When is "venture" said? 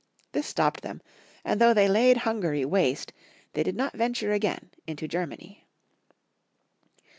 3.93-4.31